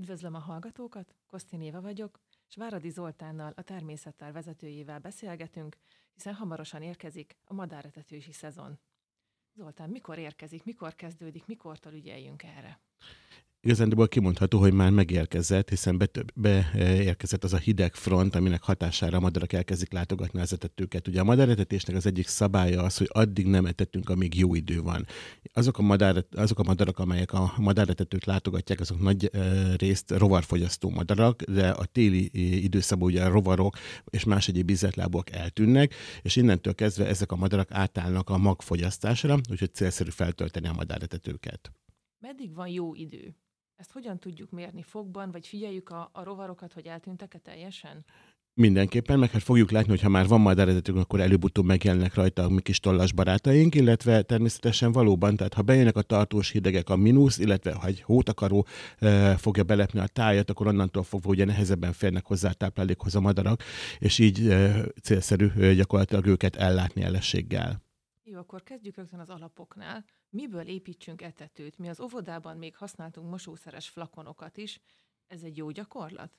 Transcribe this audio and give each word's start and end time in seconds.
Üdvözlöm 0.00 0.34
a 0.34 0.38
hallgatókat, 0.38 1.14
Kosztin 1.26 1.62
Éva 1.62 1.80
vagyok, 1.80 2.20
és 2.48 2.56
Váradi 2.56 2.88
Zoltánnal, 2.88 3.52
a 3.56 3.62
természettel 3.62 4.32
vezetőjével 4.32 4.98
beszélgetünk, 4.98 5.76
hiszen 6.14 6.34
hamarosan 6.34 6.82
érkezik 6.82 7.36
a 7.44 7.54
madáretetősi 7.54 8.32
szezon. 8.32 8.78
Zoltán, 9.54 9.90
mikor 9.90 10.18
érkezik, 10.18 10.64
mikor 10.64 10.94
kezdődik, 10.94 11.46
mikortól 11.46 11.92
ügyeljünk 11.92 12.42
erre? 12.42 12.80
Igazándiból 13.62 14.08
kimondható, 14.08 14.58
hogy 14.58 14.72
már 14.72 14.90
megérkezett, 14.90 15.68
hiszen 15.68 16.08
beérkezett 16.34 17.40
be 17.40 17.46
az 17.46 17.52
a 17.52 17.56
hideg 17.56 17.94
front, 17.94 18.34
aminek 18.34 18.62
hatására 18.62 19.16
a 19.16 19.20
madarak 19.20 19.52
elkezdik 19.52 19.92
látogatni 19.92 20.40
az 20.40 20.52
etetőket. 20.52 21.08
Ugye 21.08 21.20
a 21.20 21.24
madáretetésnek 21.24 21.96
az 21.96 22.06
egyik 22.06 22.26
szabálya 22.26 22.82
az, 22.82 22.96
hogy 22.96 23.08
addig 23.12 23.46
nem 23.46 23.66
etetünk, 23.66 24.08
amíg 24.08 24.38
jó 24.38 24.54
idő 24.54 24.82
van. 24.82 25.06
Azok 25.52 25.78
a, 25.78 25.82
madár, 25.82 26.24
azok 26.30 26.58
a 26.58 26.62
madarak, 26.62 26.98
amelyek 26.98 27.32
a 27.32 27.52
madáretetőt 27.56 28.24
látogatják, 28.24 28.80
azok 28.80 29.00
nagy 29.00 29.30
e, 29.32 29.76
részt 29.76 30.10
rovarfogyasztó 30.10 30.90
madarak, 30.90 31.42
de 31.42 31.68
a 31.68 31.84
téli 31.84 32.30
időszakban 32.64 33.08
ugye 33.08 33.24
a 33.24 33.30
rovarok 33.30 33.76
és 34.10 34.24
más 34.24 34.48
egyéb 34.48 34.70
ízetlábok 34.70 35.30
eltűnnek, 35.30 35.94
és 36.22 36.36
innentől 36.36 36.74
kezdve 36.74 37.06
ezek 37.06 37.32
a 37.32 37.36
madarak 37.36 37.72
átállnak 37.72 38.30
a 38.30 38.38
magfogyasztásra, 38.38 39.38
úgyhogy 39.50 39.74
célszerű 39.74 40.10
feltölteni 40.10 40.68
a 40.68 40.72
madáretetőket. 40.72 41.72
Meddig 42.18 42.54
van 42.54 42.68
jó 42.68 42.94
idő? 42.94 43.34
Ezt 43.80 43.92
hogyan 43.92 44.18
tudjuk 44.18 44.50
mérni 44.50 44.82
fogban, 44.82 45.30
vagy 45.30 45.46
figyeljük 45.46 45.88
a, 45.88 46.10
a 46.12 46.22
rovarokat, 46.22 46.72
hogy 46.72 46.86
eltűntek-e 46.86 47.38
teljesen? 47.38 48.04
Mindenképpen, 48.54 49.18
meg 49.18 49.30
hát 49.30 49.42
fogjuk 49.42 49.70
látni, 49.70 49.88
hogy 49.88 50.00
ha 50.00 50.08
már 50.08 50.26
van 50.26 50.40
majd 50.40 50.58
eredetünk, 50.58 50.98
akkor 50.98 51.20
előbb-utóbb 51.20 51.64
megjelennek 51.64 52.14
rajta 52.14 52.42
a 52.42 52.48
mi 52.48 52.60
kis 52.60 52.80
tollas 52.80 53.12
barátaink, 53.12 53.74
illetve 53.74 54.22
természetesen 54.22 54.92
valóban, 54.92 55.36
tehát 55.36 55.54
ha 55.54 55.62
bejönnek 55.62 55.96
a 55.96 56.02
tartós 56.02 56.50
hidegek 56.50 56.88
a 56.88 56.96
mínusz, 56.96 57.38
illetve 57.38 57.72
ha 57.72 57.86
egy 57.86 58.02
hótakaró 58.02 58.66
e, 58.98 59.36
fogja 59.36 59.62
belepni 59.62 60.00
a 60.00 60.06
tájat, 60.06 60.50
akkor 60.50 60.66
onnantól 60.66 61.02
fogva 61.02 61.30
ugye 61.30 61.44
nehezebben 61.44 61.92
férnek 61.92 62.26
hozzá 62.26 62.48
a 62.48 62.52
táplálékhoz 62.52 63.14
a 63.14 63.20
madarak, 63.20 63.62
és 63.98 64.18
így 64.18 64.46
e, 64.46 64.84
célszerű 65.02 65.46
e, 65.46 65.74
gyakorlatilag 65.74 66.26
őket 66.26 66.56
ellátni 66.56 67.02
elességgel. 67.02 67.89
Jó, 68.30 68.38
akkor 68.38 68.62
kezdjük 68.62 68.96
rögtön 68.96 69.20
az 69.20 69.30
alapoknál. 69.30 70.04
Miből 70.28 70.66
építsünk 70.66 71.22
etetőt? 71.22 71.78
Mi 71.78 71.88
az 71.88 72.00
óvodában 72.00 72.56
még 72.56 72.76
használtunk 72.76 73.30
mosószeres 73.30 73.88
flakonokat 73.88 74.56
is. 74.56 74.80
Ez 75.26 75.42
egy 75.42 75.56
jó 75.56 75.70
gyakorlat? 75.70 76.32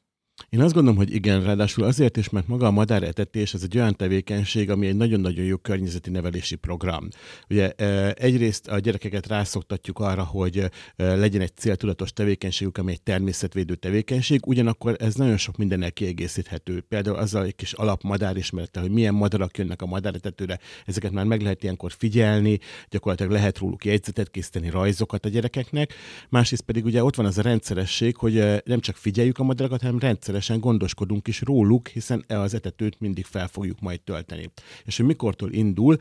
Én 0.49 0.61
azt 0.61 0.73
gondolom, 0.73 0.97
hogy 0.97 1.13
igen, 1.13 1.43
ráadásul 1.43 1.83
azért 1.83 2.17
is, 2.17 2.29
mert 2.29 2.47
maga 2.47 2.65
a 2.67 2.71
madáretetés 2.71 3.53
ez 3.53 3.63
egy 3.63 3.77
olyan 3.77 3.95
tevékenység, 3.95 4.69
ami 4.69 4.87
egy 4.87 4.95
nagyon-nagyon 4.95 5.45
jó 5.45 5.57
környezeti 5.57 6.09
nevelési 6.09 6.55
program. 6.55 7.07
Ugye 7.49 7.71
e, 7.71 8.13
egyrészt 8.17 8.67
a 8.67 8.79
gyerekeket 8.79 9.27
rászoktatjuk 9.27 9.99
arra, 9.99 10.23
hogy 10.23 10.57
e, 10.57 10.69
legyen 11.15 11.41
egy 11.41 11.55
céltudatos 11.55 12.13
tevékenységük, 12.13 12.77
ami 12.77 12.91
egy 12.91 13.01
természetvédő 13.01 13.75
tevékenység, 13.75 14.47
ugyanakkor 14.47 14.95
ez 14.99 15.15
nagyon 15.15 15.37
sok 15.37 15.57
mindennel 15.57 15.91
kiegészíthető. 15.91 16.81
Például 16.81 17.15
azzal 17.15 17.45
egy 17.45 17.55
kis 17.55 17.73
alap 17.73 18.03
madárismerete, 18.03 18.79
hogy 18.79 18.91
milyen 18.91 19.13
madarak 19.13 19.57
jönnek 19.57 19.81
a 19.81 19.85
madáretetőre, 19.85 20.59
ezeket 20.85 21.11
már 21.11 21.25
meg 21.25 21.41
lehet 21.41 21.63
ilyenkor 21.63 21.91
figyelni, 21.91 22.59
gyakorlatilag 22.89 23.31
lehet 23.31 23.57
róluk 23.57 23.85
jegyzetet 23.85 24.31
készíteni, 24.31 24.69
rajzokat 24.69 25.25
a 25.25 25.29
gyerekeknek. 25.29 25.93
Másrészt 26.29 26.63
pedig 26.63 26.85
ugye 26.85 27.03
ott 27.03 27.15
van 27.15 27.25
az 27.25 27.37
a 27.37 27.41
rendszeresség, 27.41 28.15
hogy 28.15 28.37
e, 28.37 28.61
nem 28.65 28.79
csak 28.79 28.95
figyeljük 28.95 29.37
a 29.37 29.43
madarakat, 29.43 29.81
hanem 29.81 29.99
rendszeresen 29.99 30.30
rendszeresen 30.31 30.59
gondoskodunk 30.59 31.27
is 31.27 31.41
róluk, 31.41 31.87
hiszen 31.87 32.23
e 32.27 32.39
az 32.39 32.53
etetőt 32.53 32.99
mindig 32.99 33.25
fel 33.25 33.47
fogjuk 33.47 33.79
majd 33.79 34.01
tölteni. 34.01 34.51
És 34.83 34.97
hogy 34.97 35.05
mikortól 35.05 35.51
indul, 35.51 35.97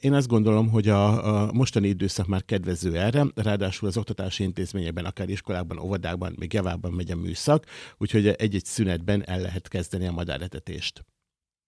én 0.00 0.12
azt 0.12 0.28
gondolom, 0.28 0.70
hogy 0.70 0.88
a, 0.88 1.46
a 1.46 1.52
mostani 1.52 1.88
időszak 1.88 2.26
már 2.26 2.44
kedvező 2.44 2.96
erre, 2.96 3.24
ráadásul 3.34 3.88
az 3.88 3.96
oktatási 3.96 4.42
intézményekben, 4.42 5.04
akár 5.04 5.28
iskolákban, 5.28 5.78
óvodákban, 5.78 6.34
még 6.38 6.52
javában 6.52 6.92
megy 6.92 7.10
a 7.10 7.16
műszak, 7.16 7.66
úgyhogy 7.98 8.26
egy-egy 8.26 8.64
szünetben 8.64 9.22
el 9.26 9.40
lehet 9.40 9.68
kezdeni 9.68 10.06
a 10.06 10.12
madáretetést. 10.12 11.04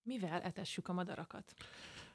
Mivel 0.03 0.41
etessük 0.41 0.89
a 0.89 0.93
madarakat? 0.93 1.55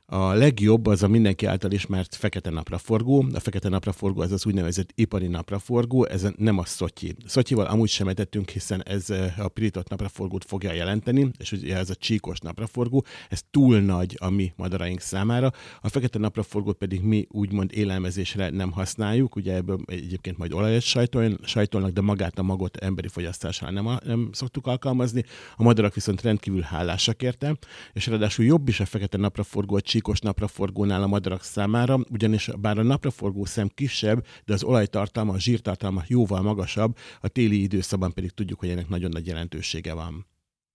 A 0.08 0.34
legjobb 0.34 0.86
az 0.86 1.04
a 1.04 1.08
mindenki 1.08 1.46
által 1.46 1.72
ismert 1.72 2.16
fekete 2.16 2.50
napraforgó. 2.50 3.26
A 3.34 3.40
fekete 3.40 3.70
napraforgó 3.70 4.22
az 4.22 4.32
az 4.32 4.46
úgynevezett 4.46 4.90
ipari 4.96 5.28
napraforgó, 5.28 6.06
ez 6.06 6.28
nem 6.38 6.58
a 6.58 6.66
szotyi. 6.66 7.16
Szotyival 7.26 7.66
amúgy 7.66 7.90
sem 7.90 8.08
etettünk, 8.08 8.50
hiszen 8.50 8.84
ez 8.84 9.10
eh, 9.10 9.34
a 9.40 9.48
pirított 9.48 9.90
napraforgót 9.90 10.46
fogja 10.46 10.74
jelenteni, 10.74 11.32
és 11.38 11.52
ugye 11.52 11.78
ez 11.78 11.90
a 11.90 11.96
csíkos 11.96 12.40
napraforgó, 12.40 13.06
ez 13.30 13.42
túl 13.52 13.80
nagy 13.80 14.18
a 14.20 14.30
mi 14.30 14.54
madaraink 14.56 15.00
számára. 15.00 15.52
A 15.82 15.90
fekete 15.90 16.20
napraforgót 16.20 16.78
pedig 16.78 17.02
mi 17.02 17.28
úgymond 17.30 17.72
élelmezésre 17.74 18.50
nem 18.50 18.72
használjuk, 18.72 19.36
ugye 19.36 19.54
ebből 19.54 19.80
egyébként 19.86 20.38
majd 20.38 20.54
olajat 20.54 20.82
sajtol, 20.82 21.38
sajtolnak, 21.44 21.92
de 21.92 22.02
magát 22.02 22.40
a 22.40 22.44
magot 22.44 22.78
emberi 22.78 23.08
fogyasztásra 23.08 23.72
nem, 23.72 23.88
nem 24.04 24.30
szoktuk 24.32 24.68
alkalmazni. 24.68 25.24
A 25.56 25.64
madarak 25.64 25.94
viszont 25.94 26.22
rendkívül 26.22 26.62
hálásak 26.62 27.22
érte, 27.22 27.58
és 27.94 28.08
ráadásul 28.08 28.46
jobb 28.46 28.68
is 28.68 28.80
a 28.80 28.86
fekete 28.86 29.18
napraforgó 29.18 29.76
a 29.76 29.82
csíkos 29.96 30.20
napraforgónál 30.20 31.04
a 31.04 31.08
madarak 31.08 31.44
számára, 31.44 32.00
ugyanis 32.10 32.50
bár 32.60 32.78
a 32.78 32.84
napraforgó 32.84 33.46
szem 33.46 33.70
kisebb, 33.74 34.26
de 34.46 34.54
az 34.54 34.64
olajtartalma, 34.64 35.34
a 35.34 35.40
zsírtartalma 35.40 36.04
jóval 36.08 36.42
magasabb, 36.42 36.98
a 37.22 37.28
téli 37.28 37.62
időszakban 37.62 38.14
pedig 38.14 38.32
tudjuk, 38.32 38.60
hogy 38.60 38.70
ennek 38.70 38.90
nagyon 38.90 39.10
nagy 39.10 39.28
jelentősége 39.28 39.94
van. 39.94 40.26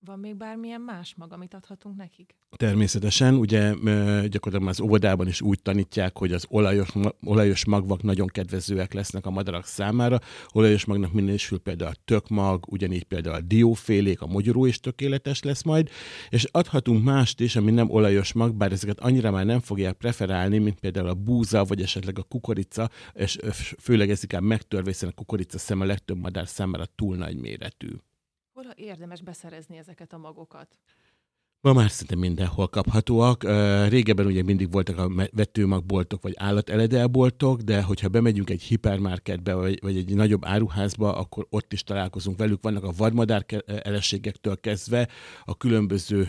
Van 0.05 0.19
még 0.19 0.37
bármilyen 0.37 0.81
más 0.81 1.15
mag, 1.17 1.33
amit 1.33 1.55
adhatunk 1.55 1.97
nekik? 1.97 2.35
Természetesen, 2.57 3.35
ugye 3.35 3.75
gyakorlatilag 4.29 4.69
az 4.69 4.81
óvodában 4.81 5.27
is 5.27 5.41
úgy 5.41 5.63
tanítják, 5.63 6.19
hogy 6.19 6.33
az 6.33 6.47
olajos, 6.49 6.89
olajos 7.25 7.65
magvak 7.65 8.03
nagyon 8.03 8.27
kedvezőek 8.27 8.93
lesznek 8.93 9.27
a 9.27 9.31
madarak 9.31 9.65
számára. 9.65 10.19
Olajos 10.53 10.85
magnak 10.85 11.13
minősül 11.13 11.59
például 11.59 11.91
a 11.91 12.01
tökmag, 12.05 12.65
ugyanígy 12.69 13.05
például 13.05 13.35
a 13.35 13.41
diófélék, 13.41 14.21
a 14.21 14.27
mogyoró 14.27 14.67
is 14.67 14.81
tökéletes 14.81 15.43
lesz 15.43 15.63
majd, 15.63 15.89
és 16.29 16.45
adhatunk 16.45 17.05
mást 17.05 17.41
is, 17.41 17.57
ami 17.57 17.71
nem 17.71 17.91
olajos 17.91 18.33
mag, 18.33 18.55
bár 18.55 18.73
ezeket 18.73 19.01
annyira 19.01 19.31
már 19.31 19.45
nem 19.45 19.61
fogják 19.61 19.97
preferálni, 19.97 20.59
mint 20.59 20.81
például 20.81 21.09
a 21.09 21.15
búza, 21.15 21.65
vagy 21.65 21.83
esetleg 21.83 22.19
a 22.19 22.23
kukorica, 22.23 22.91
és 23.13 23.39
főleg 23.79 24.11
ez 24.11 24.23
inkább 24.23 24.43
megtörve, 24.43 24.91
hiszen 24.91 25.09
a 25.09 25.13
kukorica 25.13 25.59
szem 25.59 25.81
a 25.81 25.85
legtöbb 25.85 26.19
madár 26.19 26.49
számára 26.49 26.85
túl 26.85 27.17
nagy 27.17 27.37
méretű. 27.37 27.89
Hol 28.63 28.71
érdemes 28.71 29.23
beszerezni 29.23 29.77
ezeket 29.77 30.13
a 30.13 30.19
magokat? 30.19 30.79
Ma 31.63 31.73
már 31.73 31.91
szinte 31.91 32.17
mindenhol 32.17 32.69
kaphatóak. 32.69 33.45
Régebben 33.89 34.27
ugye 34.27 34.43
mindig 34.43 34.73
voltak 34.73 34.99
a 34.99 35.11
vetőmagboltok 35.33 36.23
vagy 36.23 36.35
állateledelboltok, 36.37 37.61
de 37.61 37.83
hogyha 37.83 38.09
bemegyünk 38.09 38.51
egy 38.51 38.63
hipermarketbe 38.63 39.55
vagy, 39.55 39.79
egy 39.97 40.15
nagyobb 40.15 40.45
áruházba, 40.45 41.17
akkor 41.17 41.47
ott 41.51 41.73
is 41.73 41.83
találkozunk 41.83 42.39
velük. 42.39 42.63
Vannak 42.63 42.85
a 42.85 42.93
vadmadár 42.97 43.45
eleségektől 43.83 44.61
kezdve 44.61 45.09
a 45.45 45.57
különböző 45.57 46.29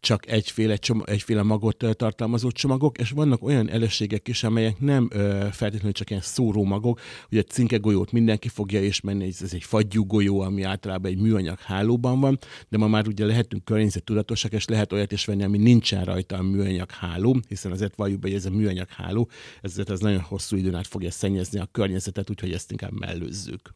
csak 0.00 0.28
egyféle, 0.28 0.76
csom- 0.76 1.08
egyféle 1.08 1.42
magot 1.42 1.86
tartalmazó 1.96 2.50
csomagok, 2.50 2.98
és 2.98 3.10
vannak 3.10 3.42
olyan 3.42 3.70
eleségek 3.70 4.28
is, 4.28 4.44
amelyek 4.44 4.80
nem 4.80 5.08
feltétlenül 5.50 5.92
csak 5.92 6.10
ilyen 6.10 6.22
szóró 6.22 6.64
magok. 6.64 7.00
Ugye 7.30 7.42
a 7.42 8.06
mindenki 8.10 8.48
fogja 8.48 8.82
ismerni, 8.82 9.26
ez 9.40 9.52
egy 9.52 9.64
fagyú 9.64 10.06
golyó, 10.06 10.40
ami 10.40 10.62
általában 10.62 11.10
egy 11.10 11.20
műanyag 11.20 11.58
hálóban 11.58 12.20
van, 12.20 12.38
de 12.68 12.78
ma 12.78 12.88
már 12.88 13.08
ugye 13.08 13.26
lehetünk 13.26 13.64
környezettudatosak, 13.64 14.50
és 14.52 14.66
lehet 14.66 14.92
olyat 14.92 15.12
is 15.12 15.24
venni, 15.24 15.42
ami 15.42 15.58
nincsen 15.58 16.04
rajta 16.04 16.36
a 16.36 16.42
műanyag 16.42 16.90
háló, 16.90 17.40
hiszen 17.48 17.72
azért 17.72 17.96
valljuk 17.96 18.20
be, 18.20 18.28
hogy 18.28 18.36
ez 18.36 18.44
a 18.46 18.50
műanyag 18.50 18.88
háló, 18.88 19.28
ezért 19.60 19.90
ez 19.90 20.00
nagyon 20.00 20.20
hosszú 20.20 20.56
időn 20.56 20.74
át 20.74 20.86
fogja 20.86 21.10
szennyezni 21.10 21.58
a 21.58 21.66
környezetet, 21.66 22.30
úgyhogy 22.30 22.52
ezt 22.52 22.70
inkább 22.70 22.92
mellőzzük. 22.92 23.74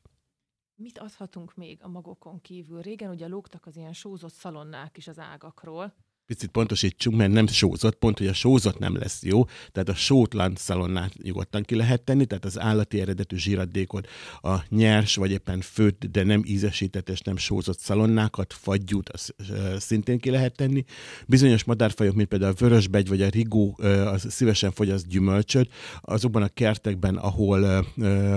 Mit 0.74 0.98
adhatunk 0.98 1.54
még 1.54 1.78
a 1.82 1.88
magokon 1.88 2.40
kívül? 2.40 2.80
Régen 2.80 3.10
ugye 3.10 3.26
lógtak 3.26 3.66
az 3.66 3.76
ilyen 3.76 3.92
sózott 3.92 4.32
szalonnák 4.32 4.96
is 4.96 5.08
az 5.08 5.18
ágakról 5.18 5.94
picit 6.26 6.50
pontosítsunk, 6.50 7.16
mert 7.16 7.32
nem 7.32 7.46
sózott, 7.46 7.94
pont, 7.94 8.18
hogy 8.18 8.26
a 8.26 8.32
sózott 8.32 8.78
nem 8.78 8.96
lesz 8.96 9.22
jó, 9.22 9.44
tehát 9.44 9.88
a 9.88 9.94
sótlan 9.94 10.52
szalonnát 10.56 11.12
nyugodtan 11.22 11.62
ki 11.62 11.74
lehet 11.74 12.02
tenni, 12.02 12.24
tehát 12.26 12.44
az 12.44 12.60
állati 12.60 13.00
eredetű 13.00 13.36
zsíradékot, 13.36 14.08
a 14.42 14.56
nyers 14.68 15.16
vagy 15.16 15.30
éppen 15.30 15.60
főtt, 15.60 16.04
de 16.04 16.22
nem 16.22 16.42
ízesített 16.46 17.08
és 17.08 17.20
nem 17.20 17.36
sózott 17.36 17.78
szalonnákat, 17.78 18.52
fagyút, 18.52 19.08
az 19.08 19.34
szintén 19.78 20.18
ki 20.18 20.30
lehet 20.30 20.56
tenni. 20.56 20.84
Bizonyos 21.26 21.64
madárfajok, 21.64 22.14
mint 22.14 22.28
például 22.28 22.52
a 22.52 22.56
vörösbegy 22.58 23.08
vagy 23.08 23.22
a 23.22 23.28
rigó, 23.28 23.78
az 24.04 24.26
szívesen 24.28 24.70
fogyaszt 24.70 25.08
gyümölcsöt, 25.08 25.72
azokban 26.00 26.42
a 26.42 26.48
kertekben, 26.48 27.16
ahol 27.16 27.86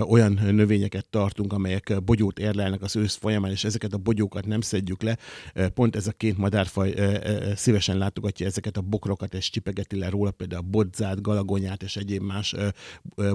olyan 0.07 0.39
növényeket 0.51 1.09
tartunk, 1.09 1.53
amelyek 1.53 2.03
bogyót 2.03 2.39
érlelnek 2.39 2.81
az 2.81 2.95
ősz 2.95 3.15
folyamán, 3.15 3.51
és 3.51 3.63
ezeket 3.63 3.93
a 3.93 3.97
bogyókat 3.97 4.45
nem 4.45 4.61
szedjük 4.61 5.01
le, 5.01 5.17
pont 5.73 5.95
ez 5.95 6.07
a 6.07 6.11
két 6.11 6.37
madárfaj 6.37 6.93
szívesen 7.55 7.77
szívesen 7.79 7.97
látogatja 7.97 8.45
ezeket 8.45 8.77
a 8.77 8.81
bokrokat, 8.81 9.33
és 9.33 9.49
csipegeti 9.49 9.97
le 9.97 10.09
róla 10.09 10.31
például 10.31 10.61
a 10.61 10.69
bodzát, 10.69 11.21
galagonyát 11.21 11.83
és 11.83 11.95
egyéb 11.95 12.21
más 12.21 12.55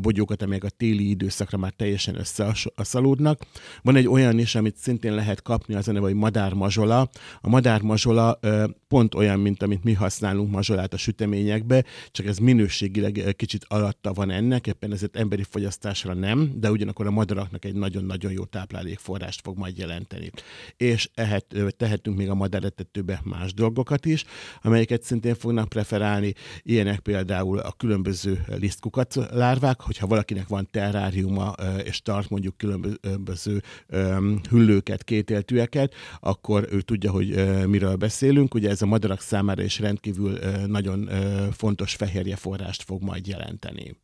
bogyókat, 0.02 0.42
amelyek 0.42 0.64
a 0.64 0.68
téli 0.68 1.08
időszakra 1.08 1.58
már 1.58 1.72
teljesen 1.72 2.18
összeaszalódnak. 2.18 3.40
Van 3.82 3.96
egy 3.96 4.06
olyan 4.06 4.38
is, 4.38 4.54
amit 4.54 4.76
szintén 4.76 5.14
lehet 5.14 5.42
kapni, 5.42 5.74
az 5.74 5.88
a 5.88 5.92
neve, 5.92 6.04
hogy 6.04 6.14
madármazsola. 6.14 7.08
A 7.40 7.48
madármazsola 7.48 8.38
pont 8.88 9.14
olyan, 9.14 9.40
mint 9.40 9.62
amit 9.62 9.84
mi 9.84 9.92
használunk 9.92 10.50
mazsolát 10.50 10.94
a 10.94 10.96
süteményekbe, 10.96 11.84
csak 12.10 12.26
ez 12.26 12.38
minőségileg 12.38 13.34
kicsit 13.36 13.64
alatta 13.68 14.12
van 14.12 14.30
ennek, 14.30 14.66
éppen 14.66 14.92
ezért 14.92 15.16
emberi 15.16 15.42
fogyasztásra 15.42 16.14
nem, 16.14 16.52
de 16.56 16.70
ugyanakkor 16.70 17.06
a 17.06 17.10
madaraknak 17.10 17.64
egy 17.64 17.74
nagyon-nagyon 17.74 18.32
jó 18.32 18.44
táplálékforrást 18.44 19.40
fog 19.40 19.58
majd 19.58 19.78
jelenteni. 19.78 20.30
És 20.76 21.10
ehet, 21.14 21.46
tehetünk 21.76 22.16
még 22.16 22.28
a 22.28 22.34
madaretetőbe 22.34 23.20
más 23.24 23.54
dolgokat 23.54 24.06
is, 24.06 24.24
amelyeket 24.62 25.02
szintén 25.02 25.34
fognak 25.34 25.68
preferálni, 25.68 26.32
ilyenek 26.62 26.98
például 26.98 27.58
a 27.58 27.72
különböző 27.72 28.44
lisztkukat 28.46 29.14
lárvák, 29.30 29.80
hogyha 29.80 30.06
valakinek 30.06 30.48
van 30.48 30.68
terráriuma 30.70 31.52
és 31.84 32.02
tart 32.02 32.30
mondjuk 32.30 32.56
különböző 32.56 33.62
hüllőket, 34.50 35.04
kétéltűeket, 35.04 35.94
akkor 36.20 36.68
ő 36.70 36.80
tudja, 36.80 37.10
hogy 37.10 37.28
miről 37.66 37.96
beszélünk. 37.96 38.54
Ugye 38.54 38.68
ez 38.70 38.82
a 38.82 38.86
madarak 38.86 39.20
számára 39.20 39.62
is 39.62 39.78
rendkívül 39.78 40.38
nagyon 40.66 41.08
fontos 41.52 41.94
fehérje 41.94 42.36
forrást 42.36 42.82
fog 42.82 43.02
majd 43.02 43.26
jelenteni. 43.26 44.02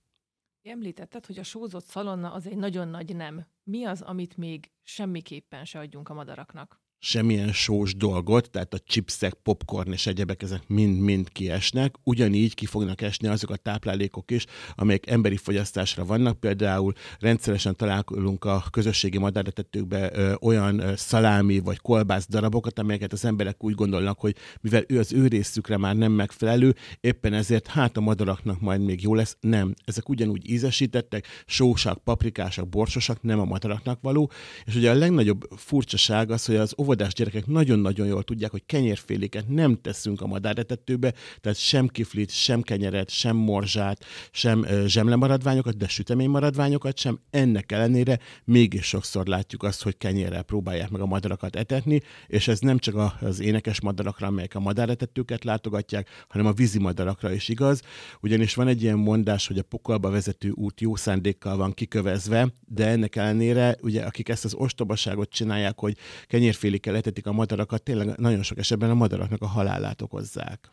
Említetted, 0.62 1.26
hogy 1.26 1.38
a 1.38 1.42
sózott 1.42 1.86
szalonna 1.86 2.32
az 2.32 2.46
egy 2.46 2.56
nagyon 2.56 2.88
nagy 2.88 3.16
nem. 3.16 3.46
Mi 3.62 3.84
az, 3.84 4.00
amit 4.00 4.36
még 4.36 4.70
semmiképpen 4.82 5.64
se 5.64 5.78
adjunk 5.78 6.08
a 6.08 6.14
madaraknak? 6.14 6.80
Semmilyen 7.02 7.52
sós 7.52 7.94
dolgot, 7.94 8.50
tehát 8.50 8.74
a 8.74 8.78
chipsek, 8.78 9.32
popcorn 9.32 9.92
és 9.92 10.06
egyebek, 10.06 10.42
ezek 10.42 10.62
mind-mind 10.66 11.28
kiesnek. 11.28 11.94
Ugyanígy 12.02 12.54
ki 12.54 12.66
fognak 12.66 13.00
esni 13.00 13.28
azok 13.28 13.50
a 13.50 13.56
táplálékok 13.56 14.30
is, 14.30 14.46
amelyek 14.74 15.10
emberi 15.10 15.36
fogyasztásra 15.36 16.04
vannak. 16.04 16.40
Például 16.40 16.92
rendszeresen 17.18 17.76
találkozunk 17.76 18.44
a 18.44 18.64
közösségi 18.70 19.18
madáretetőkbe 19.18 20.10
olyan 20.40 20.78
ö, 20.78 20.92
szalámi 20.96 21.58
vagy 21.58 21.78
kolbász 21.78 22.26
darabokat, 22.28 22.78
amelyeket 22.78 23.12
az 23.12 23.24
emberek 23.24 23.64
úgy 23.64 23.74
gondolnak, 23.74 24.20
hogy 24.20 24.36
mivel 24.60 24.84
ő 24.86 24.98
az 24.98 25.12
ő 25.12 25.26
részükre 25.26 25.76
már 25.76 25.96
nem 25.96 26.12
megfelelő, 26.12 26.74
éppen 27.00 27.32
ezért 27.32 27.66
hát 27.66 27.96
a 27.96 28.00
madaraknak 28.00 28.60
majd 28.60 28.80
még 28.80 29.02
jó 29.02 29.14
lesz. 29.14 29.36
Nem, 29.40 29.74
ezek 29.84 30.08
ugyanúgy 30.08 30.50
ízesítettek, 30.50 31.26
sósak, 31.46 32.04
paprikásak, 32.04 32.68
borsosak, 32.68 33.22
nem 33.22 33.40
a 33.40 33.44
madaraknak 33.44 33.98
való. 34.02 34.30
És 34.64 34.74
ugye 34.74 34.90
a 34.90 34.94
legnagyobb 34.94 35.48
furcsaság 35.56 36.30
az, 36.30 36.44
hogy 36.44 36.56
az 36.56 36.72
óvodás 36.90 37.12
gyerekek 37.12 37.46
nagyon-nagyon 37.46 38.06
jól 38.06 38.22
tudják, 38.22 38.50
hogy 38.50 38.62
kenyérféléket 38.66 39.48
nem 39.48 39.80
teszünk 39.80 40.20
a 40.20 40.26
madáretetőbe, 40.26 41.12
tehát 41.40 41.58
sem 41.58 41.88
kiflit, 41.88 42.30
sem 42.30 42.62
kenyeret, 42.62 43.10
sem 43.10 43.36
morzsát, 43.36 44.04
sem 44.30 44.66
zsemlemaradványokat, 44.86 45.76
de 45.76 45.88
süteménymaradványokat 45.88 46.98
sem. 46.98 47.20
Ennek 47.30 47.72
ellenére 47.72 48.18
mégis 48.44 48.86
sokszor 48.86 49.26
látjuk 49.26 49.62
azt, 49.62 49.82
hogy 49.82 49.96
kenyérrel 49.96 50.42
próbálják 50.42 50.90
meg 50.90 51.00
a 51.00 51.06
madarakat 51.06 51.56
etetni, 51.56 52.00
és 52.26 52.48
ez 52.48 52.58
nem 52.58 52.78
csak 52.78 53.14
az 53.20 53.40
énekes 53.40 53.80
madarakra, 53.80 54.26
amelyek 54.26 54.54
a 54.54 54.60
madáretetőket 54.60 55.44
látogatják, 55.44 56.08
hanem 56.28 56.46
a 56.46 56.52
vízi 56.52 56.78
madarakra 56.78 57.32
is 57.32 57.48
igaz. 57.48 57.82
Ugyanis 58.20 58.54
van 58.54 58.68
egy 58.68 58.82
ilyen 58.82 58.98
mondás, 58.98 59.46
hogy 59.46 59.58
a 59.58 59.62
pokolba 59.62 60.10
vezető 60.10 60.50
út 60.50 60.80
jó 60.80 60.96
szándékkal 60.96 61.56
van 61.56 61.72
kikövezve, 61.72 62.48
de 62.66 62.86
ennek 62.86 63.16
ellenére, 63.16 63.76
ugye, 63.80 64.02
akik 64.02 64.28
ezt 64.28 64.44
az 64.44 64.54
ostobaságot 64.54 65.30
csinálják, 65.30 65.78
hogy 65.78 65.96
kenyérféli 66.26 66.78
éjjel 66.86 67.00
etetik 67.00 67.26
a 67.26 67.32
madarakat, 67.32 67.82
tényleg 67.82 68.18
nagyon 68.18 68.42
sok 68.42 68.58
esetben 68.58 68.90
a 68.90 68.94
madaraknak 68.94 69.42
a 69.42 69.46
halálát 69.46 70.00
okozzák. 70.02 70.70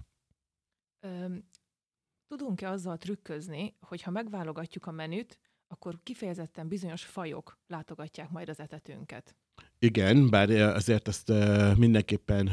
Tudunk-e 2.28 2.70
azzal 2.70 2.98
trükközni, 2.98 3.76
hogy 3.80 4.02
ha 4.02 4.12
megválogatjuk 4.12 4.86
a 4.86 4.92
menüt, 4.92 5.40
akkor 5.68 6.00
kifejezetten 6.04 6.68
bizonyos 6.68 7.06
fajok 7.06 7.60
látogatják 7.68 8.30
majd 8.30 8.50
az 8.50 8.60
etetőnket? 8.60 9.36
Igen, 9.80 10.30
bár 10.30 10.50
azért 10.50 11.08
azt 11.08 11.34
mindenképpen 11.76 12.52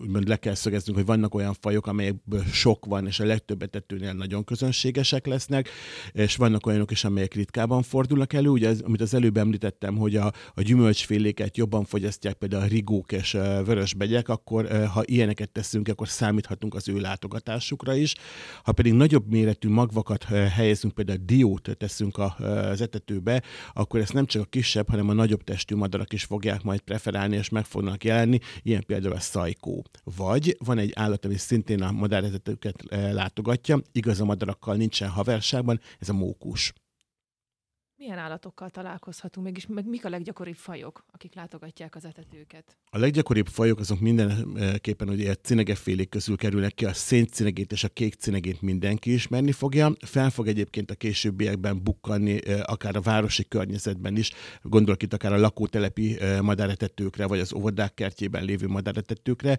úgymond 0.00 0.28
le 0.28 0.36
kell 0.36 0.54
szögeznünk, 0.54 0.98
hogy 0.98 1.06
vannak 1.06 1.34
olyan 1.34 1.54
fajok, 1.60 1.86
amelyekből 1.86 2.44
sok 2.44 2.86
van, 2.86 3.06
és 3.06 3.20
a 3.20 3.24
legtöbb 3.24 3.62
etetőnél 3.62 4.12
nagyon 4.12 4.44
közönségesek 4.44 5.26
lesznek, 5.26 5.68
és 6.12 6.36
vannak 6.36 6.66
olyanok 6.66 6.90
is, 6.90 7.04
amelyek 7.04 7.34
ritkában 7.34 7.82
fordulnak 7.82 8.32
elő. 8.32 8.48
Ugye, 8.48 8.74
amit 8.82 9.00
az 9.00 9.14
előbb 9.14 9.36
említettem, 9.36 9.96
hogy 9.96 10.16
a, 10.16 10.32
a 10.54 10.62
gyümölcsféléket 10.62 11.56
jobban 11.56 11.84
fogyasztják, 11.84 12.34
például 12.34 12.62
a 12.62 12.66
rigók 12.66 13.12
és 13.12 13.32
vörösbegyek, 13.64 14.28
akkor 14.28 14.86
ha 14.86 15.02
ilyeneket 15.04 15.50
teszünk, 15.50 15.88
akkor 15.88 16.08
számíthatunk 16.08 16.74
az 16.74 16.88
ő 16.88 16.98
látogatásukra 16.98 17.94
is. 17.94 18.14
Ha 18.62 18.72
pedig 18.72 18.92
nagyobb 18.92 19.30
méretű 19.30 19.68
magvakat 19.68 20.24
helyezünk, 20.54 20.94
például 20.94 21.18
diót 21.24 21.76
teszünk 21.76 22.18
az 22.18 22.80
etetőbe, 22.80 23.42
akkor 23.72 24.00
ezt 24.00 24.12
nem 24.12 24.26
csak 24.26 24.42
a 24.42 24.46
kisebb, 24.46 24.88
hanem 24.88 25.08
a 25.08 25.12
nagyobb 25.12 25.44
testű 25.62 25.76
madarak 25.76 26.12
is 26.12 26.24
fogják 26.24 26.62
majd 26.62 26.80
preferálni, 26.80 27.36
és 27.36 27.48
meg 27.48 27.64
fognak 27.64 28.04
jelenni, 28.04 28.38
ilyen 28.62 28.84
például 28.86 29.14
a 29.14 29.20
szajkó. 29.20 29.84
Vagy 30.16 30.56
van 30.58 30.78
egy 30.78 30.92
állat, 30.94 31.24
ami 31.24 31.36
szintén 31.36 31.82
a 31.82 31.92
madáretetőket 31.92 32.82
eh, 32.88 33.12
látogatja, 33.12 33.80
igaz 33.92 34.20
a 34.20 34.24
madarakkal 34.24 34.74
nincsen 34.74 35.08
haverságban, 35.08 35.80
ez 35.98 36.08
a 36.08 36.12
mókus 36.12 36.72
milyen 38.02 38.18
állatokkal 38.18 38.70
találkozhatunk, 38.70 39.46
mégis 39.46 39.66
meg 39.66 39.88
mik 39.88 40.04
a 40.04 40.08
leggyakoribb 40.08 40.54
fajok, 40.54 41.04
akik 41.12 41.34
látogatják 41.34 41.96
az 41.96 42.04
etetőket? 42.04 42.76
A 42.90 42.98
leggyakoribb 42.98 43.46
fajok 43.46 43.78
azok 43.78 44.00
mindenképpen 44.00 45.08
a 45.08 45.34
cinegefélék 45.42 46.08
közül 46.08 46.36
kerülnek 46.36 46.74
ki, 46.74 46.84
a 46.84 46.92
széncinegét 46.92 47.72
és 47.72 47.84
a 47.84 47.88
kék 47.88 48.14
cinegét 48.14 48.62
mindenki 48.62 49.12
ismerni 49.12 49.52
fogja. 49.52 49.92
Fel 50.06 50.30
fog 50.30 50.48
egyébként 50.48 50.90
a 50.90 50.94
későbbiekben 50.94 51.82
bukkanni, 51.82 52.38
akár 52.62 52.96
a 52.96 53.00
városi 53.00 53.48
környezetben 53.48 54.16
is, 54.16 54.30
gondolok 54.62 55.02
itt 55.02 55.12
akár 55.12 55.32
a 55.32 55.38
lakótelepi 55.38 56.18
madáretetőkre, 56.40 57.26
vagy 57.26 57.38
az 57.38 57.52
óvodák 57.52 57.94
kertjében 57.94 58.44
lévő 58.44 58.66
madáretetőkre, 58.66 59.58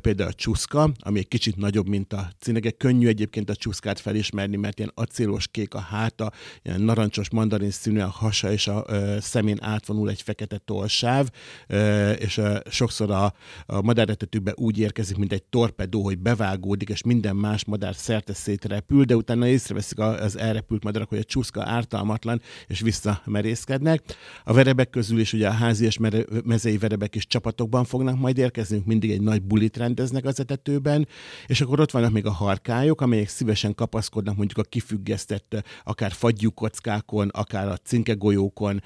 például 0.00 0.28
a 0.28 0.32
csuszka, 0.32 0.90
ami 0.98 1.18
egy 1.18 1.28
kicsit 1.28 1.56
nagyobb, 1.56 1.88
mint 1.88 2.12
a 2.12 2.30
cinege. 2.38 2.70
Könnyű 2.70 3.06
egyébként 3.06 3.50
a 3.50 3.56
csuszkát 3.56 4.00
felismerni, 4.00 4.56
mert 4.56 4.78
ilyen 4.78 4.92
acélos 4.94 5.48
kék 5.48 5.74
a 5.74 5.80
háta, 5.80 6.32
ilyen 6.62 6.80
narancsos 6.80 7.30
mandarin 7.30 7.68
színű 7.70 8.00
a 8.00 8.08
hasa, 8.08 8.52
és 8.52 8.66
a 8.66 8.84
ö, 8.86 9.16
szemén 9.20 9.58
átvonul 9.60 10.10
egy 10.10 10.22
fekete 10.22 10.58
tolsáv, 10.58 11.28
ö, 11.66 12.10
és 12.10 12.36
ö, 12.36 12.58
sokszor 12.70 13.10
a, 13.10 13.34
a 13.66 13.82
madáretetőbe 13.82 14.52
úgy 14.56 14.78
érkezik, 14.78 15.16
mint 15.16 15.32
egy 15.32 15.42
torpedó, 15.42 16.02
hogy 16.02 16.18
bevágódik, 16.18 16.88
és 16.88 17.02
minden 17.02 17.36
más 17.36 17.64
madár 17.64 17.94
szerte 17.94 18.34
szétrepül, 18.34 19.04
de 19.04 19.16
utána 19.16 19.46
észreveszik 19.46 19.98
az 19.98 20.38
elrepült 20.38 20.84
madarak, 20.84 21.08
hogy 21.08 21.18
a 21.18 21.24
csúszka 21.24 21.62
ártalmatlan, 21.64 22.40
és 22.66 22.80
visszamerészkednek. 22.80 24.02
A 24.44 24.52
verebek 24.52 24.90
közül 24.90 25.18
is 25.18 25.32
ugye 25.32 25.48
a 25.48 25.52
házi 25.52 25.84
és 25.84 25.98
mezei 26.44 26.78
verebek 26.78 27.14
is 27.14 27.26
csapatokban 27.26 27.84
fognak 27.84 28.18
majd 28.18 28.38
érkezni, 28.38 28.82
mindig 28.84 29.10
egy 29.10 29.20
nagy 29.22 29.42
bulit 29.42 29.76
rendeznek 29.76 30.24
az 30.24 30.40
etetőben, 30.40 31.08
és 31.46 31.60
akkor 31.60 31.80
ott 31.80 31.90
vannak 31.90 32.12
még 32.12 32.26
a 32.26 32.32
harkályok, 32.32 33.00
amelyek 33.00 33.28
szívesen 33.28 33.74
kapaszkodnak 33.74 34.36
mondjuk 34.36 34.58
a 34.58 34.68
kifüggesztett 34.68 35.64
akár 35.84 36.12
fagyúkockákon, 36.12 37.28
akár 37.28 37.59
akár 37.59 37.59
a 37.68 37.76
cinkegolyókon 37.76 38.82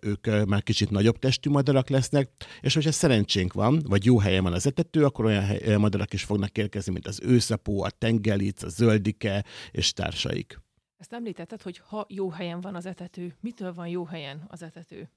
ők 0.00 0.46
már 0.46 0.62
kicsit 0.62 0.90
nagyobb 0.90 1.18
testű 1.18 1.50
madarak 1.50 1.88
lesznek, 1.88 2.30
és 2.60 2.74
hogyha 2.74 2.92
szerencsénk 2.92 3.52
van, 3.52 3.82
vagy 3.88 4.04
jó 4.04 4.18
helyen 4.18 4.42
van 4.42 4.52
az 4.52 4.66
etető, 4.66 5.04
akkor 5.04 5.24
olyan 5.24 5.80
madarak 5.80 6.12
is 6.12 6.24
fognak 6.24 6.58
érkezni, 6.58 6.92
mint 6.92 7.06
az 7.06 7.20
őszapó, 7.22 7.82
a 7.82 7.90
tengelic, 7.90 8.62
a 8.62 8.68
zöldike 8.68 9.44
és 9.70 9.92
társaik. 9.92 10.60
Ezt 10.98 11.12
említetted, 11.12 11.62
hogy 11.62 11.80
ha 11.86 12.06
jó 12.08 12.30
helyen 12.30 12.60
van 12.60 12.74
az 12.74 12.86
etető, 12.86 13.36
mitől 13.40 13.72
van 13.72 13.88
jó 13.88 14.04
helyen 14.04 14.44
az 14.48 14.62
etető? 14.62 15.10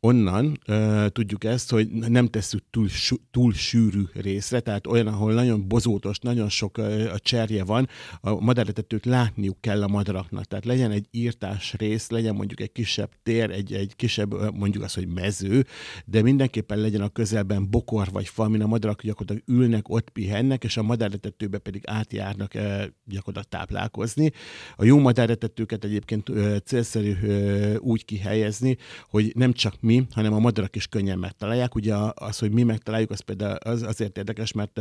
Onnan 0.00 0.60
uh, 0.68 1.06
tudjuk 1.06 1.44
ezt, 1.44 1.70
hogy 1.70 1.88
nem 1.90 2.26
tesszük 2.26 2.62
túl, 2.70 2.88
túl 3.30 3.52
sűrű 3.52 4.02
részre, 4.12 4.60
tehát 4.60 4.86
olyan, 4.86 5.06
ahol 5.06 5.32
nagyon 5.32 5.68
bozótos, 5.68 6.18
nagyon 6.18 6.48
sok 6.48 6.78
uh, 6.78 7.10
a 7.12 7.18
cserje 7.18 7.64
van, 7.64 7.88
a 8.20 8.40
madáretetőt 8.40 9.04
látniuk 9.04 9.60
kell 9.60 9.82
a 9.82 9.88
madaraknak. 9.88 10.44
Tehát 10.44 10.64
legyen 10.64 10.90
egy 10.90 11.06
írtás 11.10 11.74
rész, 11.78 12.10
legyen 12.10 12.34
mondjuk 12.34 12.60
egy 12.60 12.72
kisebb 12.72 13.10
tér, 13.22 13.50
egy, 13.50 13.72
egy 13.72 13.96
kisebb, 13.96 14.54
mondjuk 14.54 14.84
az, 14.84 14.94
hogy 14.94 15.08
mező, 15.08 15.66
de 16.04 16.22
mindenképpen 16.22 16.78
legyen 16.78 17.00
a 17.00 17.08
közelben 17.08 17.70
bokor 17.70 18.08
vagy 18.12 18.28
fa, 18.28 18.44
amin 18.44 18.62
a 18.62 18.66
madarak 18.66 19.02
gyakorlatilag 19.02 19.60
ülnek, 19.60 19.88
ott 19.88 20.10
pihennek, 20.10 20.64
és 20.64 20.76
a 20.76 20.82
madáretetőbe 20.82 21.58
pedig 21.58 21.82
átjárnak 21.86 22.52
uh, 22.54 22.82
gyakorlatilag 23.04 23.48
táplálkozni. 23.48 24.30
A 24.76 24.84
jó 24.84 24.98
madáretetőket 24.98 25.84
egyébként 25.84 26.28
uh, 26.28 26.56
célszerű 26.56 27.12
uh, 27.22 27.74
úgy 27.78 28.04
kihelyezni, 28.04 28.76
hogy 29.08 29.32
nem 29.34 29.52
csak 29.52 29.80
mi, 29.90 30.06
hanem 30.14 30.32
a 30.32 30.38
madarak 30.38 30.76
is 30.76 30.86
könnyen 30.86 31.18
megtalálják. 31.18 31.74
Ugye 31.74 31.94
az, 32.14 32.38
hogy 32.38 32.52
mi 32.52 32.62
megtaláljuk, 32.62 33.10
az 33.10 33.20
például 33.20 33.56
az, 33.56 33.82
azért 33.82 34.16
érdekes, 34.16 34.52
mert 34.52 34.80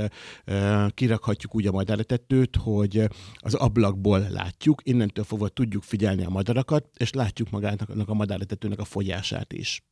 kirakhatjuk 0.94 1.56
úgy 1.56 1.68
a 1.68 1.72
madaretetőt, 1.72 2.56
hogy 2.56 3.08
az 3.34 3.54
ablakból 3.54 4.20
látjuk, 4.20 4.82
innentől 4.84 5.24
fogva 5.24 5.48
tudjuk 5.48 5.84
figyelni 5.84 6.26
a 6.26 6.30
madarakat, 6.30 6.86
és 6.98 7.12
látjuk 7.12 7.50
magának 7.50 8.10
a 8.10 8.14
madáretetőnek 8.14 8.80
a 8.80 8.84
fogyását 8.84 9.54
is. 9.54 9.84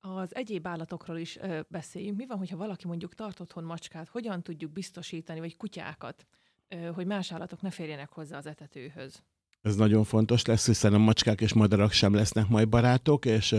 Az 0.00 0.34
egyéb 0.34 0.66
állatokról 0.66 1.18
is 1.18 1.36
ö, 1.36 1.60
beszéljünk. 1.68 2.16
Mi 2.16 2.26
van, 2.26 2.38
hogyha 2.38 2.56
valaki 2.56 2.86
mondjuk 2.86 3.14
tart 3.14 3.40
otthon 3.40 3.64
macskát, 3.64 4.08
hogyan 4.08 4.42
tudjuk 4.42 4.72
biztosítani, 4.72 5.40
vagy 5.40 5.56
kutyákat, 5.56 6.26
ö, 6.68 6.76
hogy 6.76 7.06
más 7.06 7.32
állatok 7.32 7.60
ne 7.60 7.70
férjenek 7.70 8.10
hozzá 8.10 8.36
az 8.36 8.46
etetőhöz? 8.46 9.22
Ez 9.62 9.76
nagyon 9.76 10.04
fontos 10.04 10.44
lesz, 10.44 10.66
hiszen 10.66 10.94
a 10.94 10.98
macskák 10.98 11.40
és 11.40 11.52
madarak 11.52 11.92
sem 11.92 12.14
lesznek 12.14 12.48
majd 12.48 12.68
barátok, 12.68 13.24
és 13.24 13.54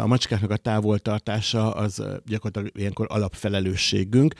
a 0.00 0.06
macskáknak 0.06 0.50
a 0.50 0.56
távoltartása 0.56 1.70
az 1.74 2.02
gyakorlatilag 2.26 2.78
ilyenkor 2.78 3.06
alapfelelősségünk. 3.08 4.34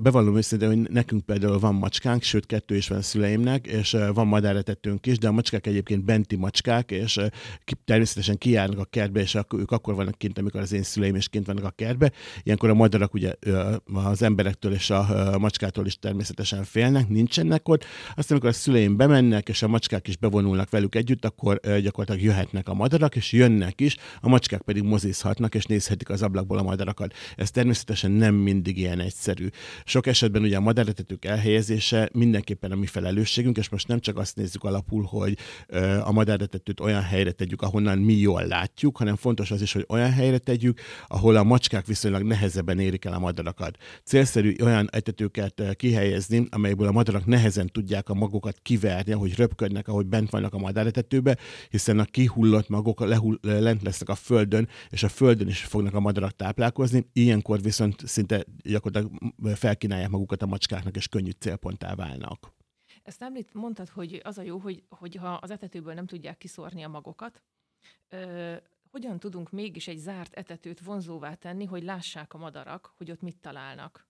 Bevallom 0.00 0.36
őszintén, 0.36 0.68
hogy 0.68 0.90
nekünk 0.90 1.24
például 1.24 1.58
van 1.58 1.74
macskánk, 1.74 2.22
sőt 2.22 2.46
kettő 2.46 2.76
is 2.76 2.88
van 2.88 3.02
szüleimnek, 3.02 3.66
és 3.66 3.96
van 4.14 4.26
madáretetőnk 4.26 5.06
is, 5.06 5.18
de 5.18 5.28
a 5.28 5.32
macskák 5.32 5.66
egyébként 5.66 6.04
benti 6.04 6.36
macskák, 6.36 6.90
és 6.90 7.20
természetesen 7.84 8.38
kijárnak 8.38 8.78
a 8.78 8.84
kertbe, 8.84 9.20
és 9.20 9.38
ők 9.56 9.70
akkor 9.70 9.94
vannak 9.94 10.18
kint, 10.18 10.38
amikor 10.38 10.60
az 10.60 10.72
én 10.72 10.82
szüleim 10.82 11.14
is 11.14 11.28
kint 11.28 11.46
vannak 11.46 11.64
a 11.64 11.70
kertbe. 11.70 12.12
Ilyenkor 12.42 12.70
a 12.70 12.74
madarak 12.74 13.14
ugye 13.14 13.34
az 13.92 14.22
emberektől 14.22 14.72
és 14.72 14.90
a 14.90 15.38
macskától 15.38 15.86
is 15.86 15.98
természetesen 15.98 16.64
félnek, 16.64 17.08
nincsenek 17.08 17.68
ott. 17.68 17.84
Aztán, 18.08 18.26
amikor 18.28 18.48
a 18.48 18.52
szüleim 18.52 18.79
szélén 18.80 18.96
bemennek, 18.96 19.48
és 19.48 19.62
a 19.62 19.68
macskák 19.68 20.08
is 20.08 20.16
bevonulnak 20.16 20.70
velük 20.70 20.94
együtt, 20.94 21.24
akkor 21.24 21.60
gyakorlatilag 21.60 22.22
jöhetnek 22.22 22.68
a 22.68 22.74
madarak, 22.74 23.16
és 23.16 23.32
jönnek 23.32 23.80
is, 23.80 23.96
a 24.20 24.28
macskák 24.28 24.62
pedig 24.62 24.82
mozizhatnak, 24.82 25.54
és 25.54 25.64
nézhetik 25.64 26.08
az 26.08 26.22
ablakból 26.22 26.58
a 26.58 26.62
madarakat. 26.62 27.14
Ez 27.36 27.50
természetesen 27.50 28.10
nem 28.10 28.34
mindig 28.34 28.78
ilyen 28.78 29.00
egyszerű. 29.00 29.46
Sok 29.84 30.06
esetben 30.06 30.42
ugye 30.42 30.56
a 30.56 30.60
madaretetők 30.60 31.24
elhelyezése 31.24 32.08
mindenképpen 32.12 32.72
a 32.72 32.74
mi 32.74 32.86
felelősségünk, 32.86 33.56
és 33.56 33.68
most 33.68 33.88
nem 33.88 34.00
csak 34.00 34.18
azt 34.18 34.36
nézzük 34.36 34.64
alapul, 34.64 35.02
hogy 35.02 35.36
a 36.04 36.12
madaretetőt 36.12 36.80
olyan 36.80 37.02
helyre 37.02 37.32
tegyük, 37.32 37.62
ahonnan 37.62 37.98
mi 37.98 38.14
jól 38.14 38.46
látjuk, 38.46 38.96
hanem 38.96 39.16
fontos 39.16 39.50
az 39.50 39.62
is, 39.62 39.72
hogy 39.72 39.84
olyan 39.88 40.12
helyre 40.12 40.38
tegyük, 40.38 40.80
ahol 41.08 41.36
a 41.36 41.42
macskák 41.42 41.86
viszonylag 41.86 42.22
nehezebben 42.22 42.78
érik 42.78 43.04
el 43.04 43.12
a 43.12 43.18
madarakat. 43.18 43.76
Célszerű 44.04 44.54
olyan 44.62 44.88
etetőket 44.92 45.76
kihelyezni, 45.76 46.46
amelyből 46.50 46.86
a 46.86 46.92
madarak 46.92 47.26
nehezen 47.26 47.66
tudják 47.66 48.08
a 48.08 48.14
magukat 48.14 48.58
kiverni, 48.70 49.12
ahogy 49.12 49.34
röpködnek, 49.34 49.88
ahogy 49.88 50.06
bent 50.06 50.30
vannak 50.30 50.54
a 50.54 50.58
madáretetőbe, 50.58 51.36
hiszen 51.70 51.98
a 51.98 52.04
kihullott 52.04 52.68
magok 52.68 53.00
lehull, 53.00 53.38
lent 53.42 53.82
lesznek 53.82 54.08
a 54.08 54.14
földön, 54.14 54.68
és 54.88 55.02
a 55.02 55.08
földön 55.08 55.48
is 55.48 55.64
fognak 55.64 55.94
a 55.94 56.00
madarak 56.00 56.36
táplálkozni, 56.36 57.06
ilyenkor 57.12 57.60
viszont 57.60 58.06
szinte 58.06 58.44
gyakorlatilag 58.62 59.56
felkínálják 59.56 60.10
magukat 60.10 60.42
a 60.42 60.46
macskáknak, 60.46 60.96
és 60.96 61.08
könnyű 61.08 61.30
célponttá 61.30 61.94
válnak. 61.94 62.52
Ezt 63.02 63.22
említ, 63.22 63.54
mondtad, 63.54 63.88
hogy 63.88 64.20
az 64.24 64.38
a 64.38 64.42
jó, 64.42 64.58
hogy, 64.58 64.82
hogy 64.88 65.14
ha 65.14 65.32
az 65.32 65.50
etetőből 65.50 65.94
nem 65.94 66.06
tudják 66.06 66.38
kiszórni 66.38 66.82
a 66.82 66.88
magokat, 66.88 67.42
ö, 68.08 68.54
hogyan 68.90 69.18
tudunk 69.18 69.50
mégis 69.50 69.88
egy 69.88 69.98
zárt 69.98 70.34
etetőt 70.34 70.80
vonzóvá 70.80 71.34
tenni, 71.34 71.64
hogy 71.64 71.82
lássák 71.82 72.34
a 72.34 72.38
madarak, 72.38 72.94
hogy 72.96 73.10
ott 73.10 73.22
mit 73.22 73.36
találnak? 73.40 74.09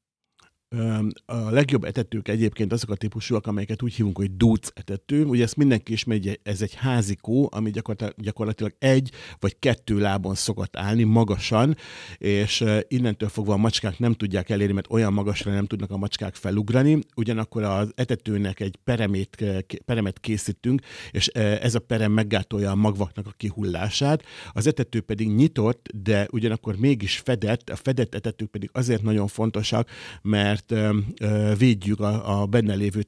A 1.24 1.50
legjobb 1.50 1.84
etetők 1.84 2.28
egyébként 2.28 2.72
azok 2.72 2.90
a 2.90 2.94
típusúak, 2.94 3.46
amelyeket 3.46 3.82
úgy 3.82 3.94
hívunk, 3.94 4.16
hogy 4.16 4.36
dúc 4.36 4.72
etető. 4.74 5.24
Ugye 5.24 5.42
ezt 5.42 5.56
mindenki 5.56 5.92
ismeri, 5.92 6.40
ez 6.42 6.62
egy 6.62 6.74
házikó, 6.74 7.48
ami 7.52 7.70
gyakorlatilag 8.16 8.74
egy 8.78 9.10
vagy 9.38 9.58
kettő 9.58 9.98
lábon 9.98 10.34
szokott 10.34 10.76
állni 10.76 11.02
magasan, 11.02 11.76
és 12.18 12.64
innentől 12.88 13.28
fogva 13.28 13.52
a 13.52 13.56
macskák 13.56 13.98
nem 13.98 14.12
tudják 14.12 14.50
elérni, 14.50 14.74
mert 14.74 14.90
olyan 14.90 15.12
magasra 15.12 15.52
nem 15.52 15.66
tudnak 15.66 15.90
a 15.90 15.96
macskák 15.96 16.34
felugrani. 16.34 16.98
Ugyanakkor 17.16 17.62
az 17.62 17.92
etetőnek 17.94 18.60
egy 18.60 18.78
peremét, 18.84 19.44
peremet 19.84 20.20
készítünk, 20.20 20.80
és 21.10 21.26
ez 21.26 21.74
a 21.74 21.80
perem 21.80 22.12
meggátolja 22.12 22.70
a 22.70 22.74
magvaknak 22.74 23.26
a 23.26 23.34
kihullását. 23.36 24.24
Az 24.52 24.66
etető 24.66 25.00
pedig 25.00 25.28
nyitott, 25.28 25.88
de 25.94 26.28
ugyanakkor 26.30 26.76
mégis 26.76 27.16
fedett. 27.18 27.70
A 27.70 27.76
fedett 27.76 28.14
etetők 28.14 28.50
pedig 28.50 28.70
azért 28.72 29.02
nagyon 29.02 29.26
fontosak, 29.26 29.90
mert 30.22 30.58
mert 30.68 31.58
védjük 31.58 32.00
a, 32.00 32.40
a 32.40 32.46
benne 32.46 32.74
lévő 32.74 33.02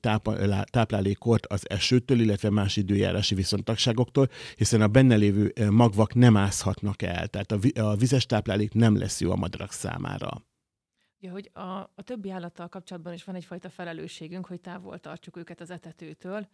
táplálékot 0.64 1.46
az 1.46 1.70
esőtől, 1.70 2.20
illetve 2.20 2.50
más 2.50 2.76
időjárási 2.76 3.34
viszontagságoktól, 3.34 4.28
hiszen 4.56 4.80
a 4.82 4.88
benne 4.88 5.14
lévő 5.14 5.52
magvak 5.70 6.14
nem 6.14 6.36
ázhatnak 6.36 7.02
el, 7.02 7.28
tehát 7.28 7.52
a, 7.52 7.96
vizes 7.96 8.26
táplálék 8.26 8.72
nem 8.72 8.96
lesz 8.96 9.20
jó 9.20 9.30
a 9.30 9.36
madarak 9.36 9.72
számára. 9.72 10.44
Ja, 11.18 11.30
hogy 11.30 11.50
a, 11.52 11.60
a 11.94 12.02
többi 12.04 12.30
állattal 12.30 12.68
kapcsolatban 12.68 13.12
is 13.12 13.24
van 13.24 13.34
egyfajta 13.34 13.70
felelősségünk, 13.70 14.46
hogy 14.46 14.60
távol 14.60 14.98
tartsuk 14.98 15.36
őket 15.36 15.60
az 15.60 15.70
etetőtől. 15.70 16.48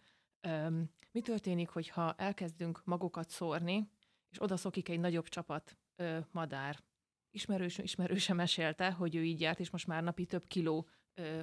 Üm, 0.47 0.89
mi 1.11 1.21
történik, 1.21 1.69
hogyha 1.69 2.13
elkezdünk 2.17 2.81
magukat 2.85 3.29
szórni, 3.29 3.89
és 4.31 4.41
odaszokik 4.41 4.89
egy 4.89 4.99
nagyobb 4.99 5.27
csapat 5.27 5.77
ö, 5.95 6.17
madár? 6.31 6.79
Ismerős, 7.31 7.77
ismerőse 7.77 8.33
mesélte, 8.33 8.91
hogy 8.91 9.15
ő 9.15 9.23
így 9.23 9.41
járt, 9.41 9.59
és 9.59 9.69
most 9.69 9.87
már 9.87 10.03
napi 10.03 10.25
több 10.25 10.43
kiló 10.47 10.87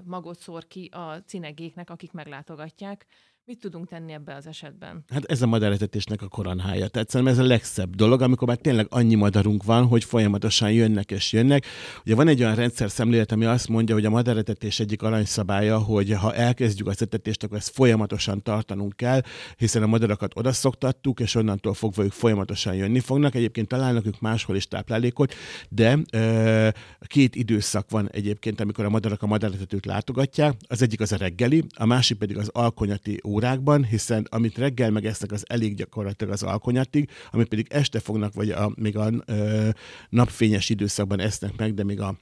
magot 0.05 0.39
szór 0.39 0.67
ki 0.67 0.87
a 0.93 1.23
cinegéknek, 1.23 1.91
akik 1.91 2.13
meglátogatják. 2.13 3.07
Mit 3.49 3.59
tudunk 3.59 3.89
tenni 3.89 4.13
ebbe 4.13 4.35
az 4.35 4.47
esetben? 4.47 5.05
Hát 5.09 5.25
ez 5.25 5.43
a 5.43 5.47
madáretetésnek 5.47 6.23
a 6.23 6.29
koronhája. 6.29 6.89
Tehát 6.89 7.11
szerintem 7.11 7.37
ez 7.37 7.45
a 7.45 7.47
legszebb 7.47 7.95
dolog, 7.97 8.23
amikor 8.23 8.49
már 8.49 8.57
tényleg 8.57 8.87
annyi 8.91 9.15
madarunk 9.15 9.65
van, 9.65 9.87
hogy 9.87 10.05
folyamatosan 10.05 10.73
jönnek 10.73 11.11
és 11.11 11.33
jönnek. 11.33 11.67
Ugye 12.05 12.15
van 12.15 12.29
egy 12.29 12.41
olyan 12.41 12.55
rendszer 12.55 12.91
szemlélet, 12.91 13.33
ami 13.33 13.45
azt 13.45 13.69
mondja, 13.69 13.95
hogy 13.95 14.05
a 14.05 14.11
madáretetés 14.11 14.81
egyik 14.81 15.03
aranyszabálya, 15.03 15.79
hogy 15.79 16.13
ha 16.13 16.35
elkezdjük 16.35 16.87
az 16.87 17.03
etetést, 17.03 17.43
akkor 17.43 17.57
ezt 17.57 17.71
folyamatosan 17.71 18.43
tartanunk 18.43 18.97
kell, 18.97 19.21
hiszen 19.57 19.83
a 19.83 19.87
madarakat 19.87 20.33
odaszoktattuk, 20.37 21.21
és 21.21 21.35
onnantól 21.35 21.75
fogva 21.75 22.05
ők 22.05 22.13
folyamatosan 22.13 22.75
jönni 22.75 23.01
fognak. 23.01 23.35
Egyébként 23.35 23.69
találnak 23.69 24.07
ők 24.07 24.21
máshol 24.21 24.57
is 24.57 24.69
táplálékot, 24.69 25.35
de 25.69 25.99
e, 26.11 26.75
két 27.07 27.35
időszak 27.35 27.91
van 27.91 28.09
egyébként, 28.13 28.61
amikor 28.61 28.85
a 28.85 28.91
madarak 28.91 29.23
a 29.23 29.27
madáretetőt 29.27 29.87
látogatják. 29.87 30.55
Az 30.69 30.83
egyik 30.83 31.01
az 31.01 31.13
a 31.13 31.17
reggeli, 31.17 31.65
a 31.77 31.87
másik 31.87 32.19
pedig 32.19 32.37
az 32.37 32.49
alkonyati 32.53 33.21
órákban, 33.37 33.85
hiszen 33.85 34.27
amit 34.31 34.59
reggel 34.59 34.91
megesznek, 34.91 35.33
az 35.33 35.45
elég 35.49 35.75
gyakorlatilag 35.75 36.33
az 36.33 36.43
alkonyatig, 36.43 37.11
amit 37.31 37.49
pedig 37.49 37.67
este 37.71 38.01
fognak, 38.01 38.35
vagy 38.35 38.51
a, 38.51 38.73
még 38.77 38.97
a 38.97 39.13
ö, 39.27 39.69
napfényes 40.09 40.69
időszakban 40.69 41.21
esznek 41.21 41.57
meg, 41.57 41.75
de 41.75 41.85
még 41.85 42.01
a 42.01 42.19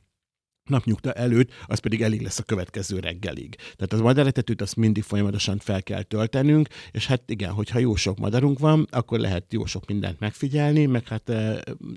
napnyugta 0.70 1.12
előtt, 1.12 1.50
az 1.66 1.78
pedig 1.78 2.02
elég 2.02 2.20
lesz 2.20 2.38
a 2.38 2.42
következő 2.42 2.98
reggelig. 2.98 3.54
Tehát 3.54 3.92
az 3.92 4.00
madaretetőt 4.00 4.60
azt 4.60 4.76
mindig 4.76 5.02
folyamatosan 5.02 5.58
fel 5.58 5.82
kell 5.82 6.02
töltenünk, 6.02 6.68
és 6.90 7.06
hát 7.06 7.30
igen, 7.30 7.52
hogyha 7.52 7.78
jó 7.78 7.94
sok 7.94 8.18
madarunk 8.18 8.58
van, 8.58 8.86
akkor 8.90 9.18
lehet 9.18 9.52
jó 9.52 9.64
sok 9.64 9.86
mindent 9.86 10.20
megfigyelni, 10.20 10.86
meg 10.86 11.08
hát 11.08 11.32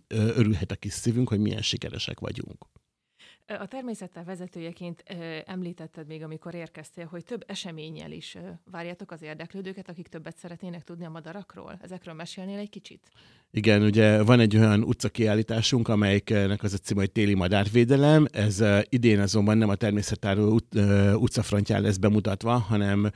örülhet 0.07 0.71
a 0.71 0.75
kis 0.75 0.93
szívünk, 0.93 1.29
hogy 1.29 1.39
milyen 1.39 1.61
sikeresek 1.61 2.19
vagyunk. 2.19 2.65
A 3.47 3.65
természettel 3.67 4.23
vezetőjeként 4.23 5.03
említetted 5.45 6.07
még, 6.07 6.23
amikor 6.23 6.53
érkeztél, 6.53 7.05
hogy 7.05 7.23
több 7.23 7.43
eseménnyel 7.47 8.11
is 8.11 8.37
várjátok 8.71 9.11
az 9.11 9.21
érdeklődőket, 9.21 9.89
akik 9.89 10.07
többet 10.07 10.37
szeretnének 10.37 10.83
tudni 10.83 11.05
a 11.05 11.09
madarakról. 11.09 11.79
Ezekről 11.81 12.13
mesélnél 12.13 12.57
egy 12.57 12.69
kicsit? 12.69 13.09
Igen, 13.51 13.81
ugye 13.81 14.23
van 14.23 14.39
egy 14.39 14.57
olyan 14.57 14.83
utcakiállításunk, 14.83 15.87
amelyiknek 15.87 16.63
az 16.63 16.73
a 16.73 16.77
cím, 16.77 16.97
hogy 16.97 17.11
téli 17.11 17.33
madárvédelem. 17.33 18.27
Ez 18.31 18.63
idén 18.89 19.19
azonban 19.19 19.57
nem 19.57 19.69
a 19.69 19.75
természetáró 19.75 20.53
ut- 20.53 20.75
utcafrontján 21.15 21.81
lesz 21.81 21.97
bemutatva, 21.97 22.57
hanem 22.57 23.11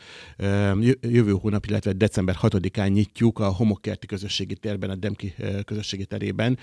jövő 1.02 1.32
hónap, 1.32 1.66
illetve 1.66 1.94
december 1.94 2.36
6-án 2.42 2.92
nyitjuk 2.92 3.40
a 3.40 3.48
Homokkerti 3.48 4.06
közösségi 4.06 4.56
térben, 4.56 4.90
a 4.90 4.96
Demki 4.96 5.34
közösségi 5.66 6.06
terében 6.06 6.58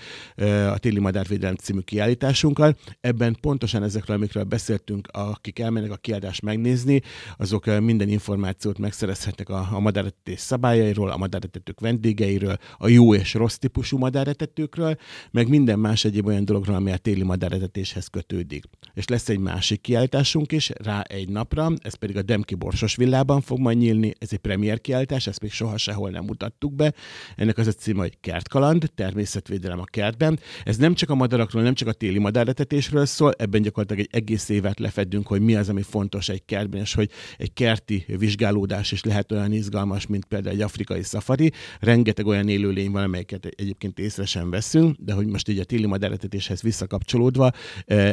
a 0.71 0.77
téli 0.77 0.99
madárvédelem 0.99 1.55
című 1.55 1.79
kiállításunkkal. 1.79 2.77
Ebben 3.01 3.37
pontosan 3.59 3.87
ezekről, 3.87 4.15
amikről 4.15 4.43
beszéltünk, 4.43 5.07
akik 5.11 5.59
elmennek 5.59 5.91
a 5.91 5.95
kiadást 5.95 6.41
megnézni, 6.41 7.01
azok 7.37 7.65
uh, 7.67 7.79
minden 7.79 8.09
információt 8.09 8.77
megszerezhetnek 8.77 9.49
a, 9.49 9.67
a 9.71 9.79
madáretetés 9.79 10.39
szabályairól, 10.39 11.09
a 11.09 11.17
madáretetők 11.17 11.79
vendégeiről, 11.79 12.57
a 12.77 12.87
jó 12.87 13.15
és 13.15 13.33
rossz 13.33 13.55
típusú 13.55 13.97
madáretetőkről, 13.97 14.95
meg 15.31 15.47
minden 15.47 15.79
más 15.79 16.05
egyéb 16.05 16.25
olyan 16.25 16.45
dologról, 16.45 16.75
ami 16.75 16.91
a 16.91 16.97
téli 16.97 17.23
madáretetéshez 17.23 18.07
kötődik. 18.07 18.63
És 18.93 19.07
lesz 19.07 19.29
egy 19.29 19.39
másik 19.39 19.81
kiállításunk 19.81 20.51
is 20.51 20.71
rá 20.83 21.01
egy 21.01 21.29
napra, 21.29 21.71
ez 21.81 21.95
pedig 21.95 22.17
a 22.17 22.21
Demki 22.21 22.55
Borsos 22.55 22.95
villában 22.95 23.41
fog 23.41 23.59
majd 23.59 23.77
nyílni, 23.77 24.13
ez 24.19 24.29
egy 24.31 24.37
premier 24.37 24.81
kiállítás, 24.81 25.27
ezt 25.27 25.41
még 25.41 25.51
soha 25.51 25.77
sehol 25.77 26.09
nem 26.09 26.23
mutattuk 26.23 26.73
be. 26.73 26.93
Ennek 27.35 27.57
az 27.57 27.67
a 27.67 27.71
címe, 27.71 27.99
hogy 27.99 28.17
Kertkaland, 28.21 28.91
természetvédelem 28.95 29.79
a 29.79 29.83
kertben. 29.83 30.39
Ez 30.63 30.77
nem 30.77 30.93
csak 30.93 31.09
a 31.09 31.15
madarakról, 31.15 31.63
nem 31.63 31.73
csak 31.73 31.87
a 31.87 31.93
téli 31.93 32.17
madáretetésről 32.19 33.05
szól, 33.05 33.31
ebben 33.49 33.61
gyakorlatilag 33.61 34.07
egy 34.09 34.21
egész 34.21 34.49
évet 34.49 34.79
lefedünk, 34.79 35.27
hogy 35.27 35.41
mi 35.41 35.55
az, 35.55 35.69
ami 35.69 35.81
fontos 35.81 36.29
egy 36.29 36.45
kertben, 36.45 36.81
és 36.81 36.93
hogy 36.93 37.11
egy 37.37 37.53
kerti 37.53 38.05
vizsgálódás 38.07 38.91
is 38.91 39.03
lehet 39.03 39.31
olyan 39.31 39.51
izgalmas, 39.51 40.07
mint 40.07 40.25
például 40.25 40.55
egy 40.55 40.61
afrikai 40.61 41.03
szafari. 41.03 41.51
Rengeteg 41.79 42.25
olyan 42.25 42.49
élőlény 42.49 42.91
van, 42.91 43.03
amelyeket 43.03 43.45
egyébként 43.45 43.99
észre 43.99 44.25
sem 44.25 44.49
veszünk, 44.49 44.95
de 44.99 45.13
hogy 45.13 45.27
most 45.27 45.47
így 45.47 45.59
a 45.59 45.63
téli 45.63 45.85
madáretetéshez 45.85 46.61
visszakapcsolódva, 46.61 47.51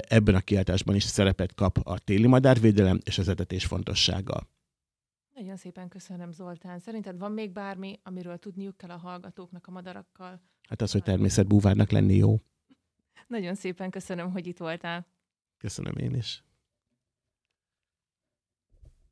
ebben 0.09 0.35
a 0.35 0.41
kiáltásban 0.41 0.95
is 0.95 1.05
szerepet 1.05 1.55
kap 1.55 1.79
a 1.83 1.99
téli 1.99 2.27
madárvédelem 2.27 3.01
és 3.05 3.19
az 3.19 3.29
etetés 3.29 3.65
fontossága. 3.65 4.49
Nagyon 5.35 5.57
szépen 5.57 5.89
köszönöm, 5.89 6.33
Zoltán. 6.33 6.79
Szerinted 6.79 7.19
van 7.19 7.33
még 7.33 7.53
bármi, 7.53 7.99
amiről 8.03 8.37
tudniuk 8.37 8.77
kell 8.77 8.91
a 8.91 8.97
hallgatóknak 8.97 9.67
a 9.67 9.71
madarakkal 9.71 10.41
Hát 10.69 10.83
az, 10.83 10.93
hogy 10.93 11.03
természetbúvárnak 11.03 11.91
lenni 11.91 12.15
jó. 12.15 12.41
Nagyon 13.27 13.55
szépen 13.55 13.91
köszönöm, 13.91 14.31
hogy 14.31 14.47
itt 14.47 14.59
voltál. 14.59 15.07
Köszönöm 15.59 15.97
én 15.97 16.15
is. 16.15 16.45